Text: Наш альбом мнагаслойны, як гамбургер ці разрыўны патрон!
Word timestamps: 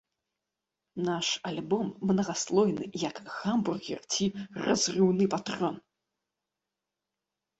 Наш 1.07 1.27
альбом 1.49 1.87
мнагаслойны, 2.11 2.83
як 3.09 3.15
гамбургер 3.39 3.99
ці 4.15 4.25
разрыўны 4.65 5.25
патрон! 5.35 5.75